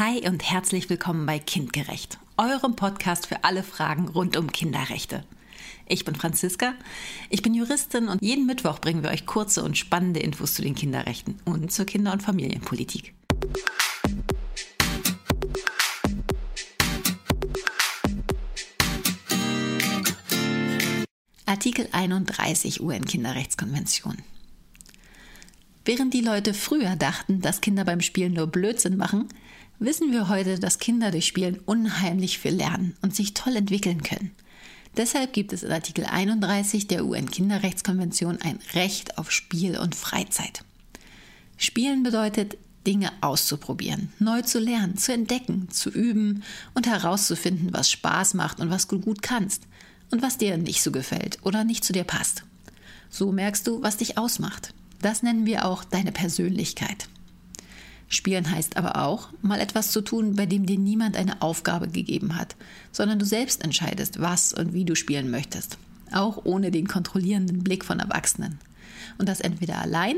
Hi 0.00 0.28
und 0.28 0.42
herzlich 0.42 0.90
willkommen 0.90 1.24
bei 1.24 1.38
Kindgerecht, 1.38 2.18
eurem 2.36 2.74
Podcast 2.74 3.28
für 3.28 3.44
alle 3.44 3.62
Fragen 3.62 4.08
rund 4.08 4.36
um 4.36 4.50
Kinderrechte. 4.50 5.22
Ich 5.86 6.04
bin 6.04 6.16
Franziska, 6.16 6.74
ich 7.30 7.42
bin 7.42 7.54
Juristin 7.54 8.08
und 8.08 8.20
jeden 8.20 8.44
Mittwoch 8.44 8.80
bringen 8.80 9.04
wir 9.04 9.10
euch 9.10 9.24
kurze 9.24 9.62
und 9.62 9.78
spannende 9.78 10.18
Infos 10.18 10.54
zu 10.54 10.62
den 10.62 10.74
Kinderrechten 10.74 11.38
und 11.44 11.70
zur 11.70 11.84
Kinder- 11.84 12.12
und 12.12 12.24
Familienpolitik. 12.24 13.14
Artikel 21.46 21.88
31 21.92 22.80
UN-Kinderrechtskonvention. 22.80 24.16
Während 25.84 26.14
die 26.14 26.22
Leute 26.22 26.52
früher 26.52 26.96
dachten, 26.96 27.42
dass 27.42 27.60
Kinder 27.60 27.84
beim 27.84 28.00
Spielen 28.00 28.32
nur 28.32 28.46
Blödsinn 28.46 28.96
machen, 28.96 29.28
wissen 29.84 30.12
wir 30.12 30.28
heute, 30.28 30.58
dass 30.58 30.78
Kinder 30.78 31.10
durch 31.10 31.26
Spielen 31.26 31.60
unheimlich 31.64 32.38
viel 32.38 32.54
lernen 32.54 32.96
und 33.02 33.14
sich 33.14 33.34
toll 33.34 33.56
entwickeln 33.56 34.02
können. 34.02 34.32
Deshalb 34.96 35.32
gibt 35.32 35.52
es 35.52 35.62
in 35.62 35.72
Artikel 35.72 36.04
31 36.04 36.86
der 36.86 37.04
UN-Kinderrechtskonvention 37.04 38.40
ein 38.42 38.60
Recht 38.74 39.18
auf 39.18 39.30
Spiel 39.30 39.78
und 39.78 39.94
Freizeit. 39.94 40.64
Spielen 41.56 42.02
bedeutet, 42.02 42.56
Dinge 42.86 43.10
auszuprobieren, 43.20 44.12
neu 44.18 44.42
zu 44.42 44.58
lernen, 44.58 44.96
zu 44.96 45.12
entdecken, 45.12 45.68
zu 45.70 45.90
üben 45.90 46.42
und 46.74 46.86
herauszufinden, 46.86 47.72
was 47.72 47.90
Spaß 47.90 48.34
macht 48.34 48.60
und 48.60 48.70
was 48.70 48.86
du 48.86 49.00
gut 49.00 49.22
kannst 49.22 49.62
und 50.10 50.22
was 50.22 50.38
dir 50.38 50.56
nicht 50.58 50.82
so 50.82 50.92
gefällt 50.92 51.38
oder 51.42 51.64
nicht 51.64 51.82
zu 51.82 51.92
dir 51.92 52.04
passt. 52.04 52.44
So 53.10 53.32
merkst 53.32 53.66
du, 53.66 53.82
was 53.82 53.96
dich 53.96 54.18
ausmacht. 54.18 54.74
Das 55.00 55.22
nennen 55.22 55.46
wir 55.46 55.64
auch 55.64 55.84
deine 55.84 56.12
Persönlichkeit. 56.12 57.08
Spielen 58.08 58.50
heißt 58.50 58.76
aber 58.76 59.02
auch, 59.02 59.28
mal 59.42 59.60
etwas 59.60 59.90
zu 59.90 60.00
tun, 60.00 60.36
bei 60.36 60.46
dem 60.46 60.66
dir 60.66 60.78
niemand 60.78 61.16
eine 61.16 61.42
Aufgabe 61.42 61.88
gegeben 61.88 62.36
hat, 62.36 62.54
sondern 62.92 63.18
du 63.18 63.24
selbst 63.24 63.64
entscheidest, 63.64 64.20
was 64.20 64.52
und 64.52 64.72
wie 64.72 64.84
du 64.84 64.94
spielen 64.94 65.30
möchtest, 65.30 65.78
auch 66.12 66.44
ohne 66.44 66.70
den 66.70 66.86
kontrollierenden 66.86 67.64
Blick 67.64 67.84
von 67.84 68.00
Erwachsenen. 68.00 68.58
Und 69.18 69.28
das 69.28 69.40
entweder 69.40 69.80
allein 69.80 70.16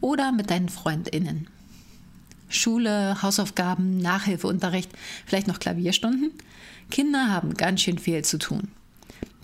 oder 0.00 0.32
mit 0.32 0.50
deinen 0.50 0.68
Freundinnen. 0.68 1.46
Schule, 2.48 3.22
Hausaufgaben, 3.22 3.98
Nachhilfeunterricht, 3.98 4.90
vielleicht 5.24 5.46
noch 5.46 5.60
Klavierstunden. 5.60 6.32
Kinder 6.90 7.28
haben 7.28 7.54
ganz 7.54 7.82
schön 7.82 7.98
viel 7.98 8.24
zu 8.24 8.38
tun. 8.38 8.68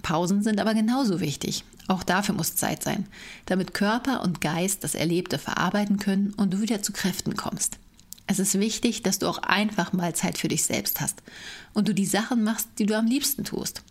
Pausen 0.02 0.42
sind 0.42 0.60
aber 0.60 0.74
genauso 0.74 1.20
wichtig. 1.20 1.64
Auch 1.88 2.02
dafür 2.02 2.34
muss 2.34 2.56
Zeit 2.56 2.82
sein, 2.82 3.06
damit 3.46 3.74
Körper 3.74 4.22
und 4.22 4.40
Geist 4.40 4.82
das 4.82 4.96
Erlebte 4.96 5.38
verarbeiten 5.38 5.98
können 5.98 6.34
und 6.36 6.52
du 6.52 6.60
wieder 6.60 6.82
zu 6.82 6.92
Kräften 6.92 7.36
kommst. 7.36 7.78
Es 8.26 8.38
ist 8.38 8.58
wichtig, 8.58 9.02
dass 9.02 9.18
du 9.18 9.28
auch 9.28 9.38
einfach 9.38 9.92
mal 9.92 10.14
Zeit 10.14 10.38
für 10.38 10.48
dich 10.48 10.64
selbst 10.64 11.00
hast 11.00 11.22
und 11.74 11.88
du 11.88 11.94
die 11.94 12.06
Sachen 12.06 12.42
machst, 12.42 12.68
die 12.78 12.86
du 12.86 12.96
am 12.96 13.06
liebsten 13.06 13.44
tust. 13.44 13.82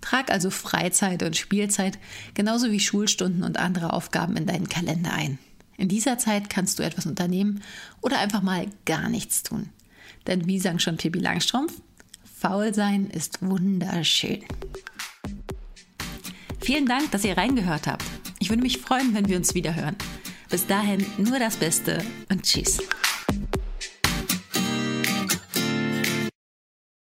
Trag 0.00 0.30
also 0.30 0.50
Freizeit 0.50 1.22
und 1.22 1.36
Spielzeit 1.36 1.98
genauso 2.34 2.70
wie 2.70 2.80
Schulstunden 2.80 3.42
und 3.42 3.58
andere 3.58 3.92
Aufgaben 3.92 4.36
in 4.36 4.46
deinen 4.46 4.68
Kalender 4.68 5.12
ein. 5.12 5.38
In 5.76 5.88
dieser 5.88 6.18
Zeit 6.18 6.50
kannst 6.50 6.78
du 6.78 6.82
etwas 6.82 7.06
unternehmen 7.06 7.62
oder 8.00 8.18
einfach 8.18 8.42
mal 8.42 8.66
gar 8.84 9.08
nichts 9.08 9.42
tun. 9.42 9.70
Denn 10.26 10.46
wie 10.46 10.58
sang 10.58 10.78
schon 10.78 10.96
Pippi 10.96 11.20
Langstrumpf, 11.20 11.72
faul 12.38 12.74
sein 12.74 13.08
ist 13.08 13.38
wunderschön. 13.40 14.44
Vielen 16.60 16.86
Dank, 16.86 17.10
dass 17.12 17.24
ihr 17.24 17.36
reingehört 17.36 17.86
habt. 17.86 18.04
Ich 18.40 18.50
würde 18.50 18.62
mich 18.62 18.78
freuen, 18.78 19.14
wenn 19.14 19.28
wir 19.28 19.36
uns 19.36 19.54
wieder 19.54 19.74
hören. 19.74 19.96
Bis 20.50 20.66
dahin 20.66 21.04
nur 21.16 21.38
das 21.38 21.56
Beste 21.56 22.04
und 22.28 22.42
tschüss. 22.42 22.78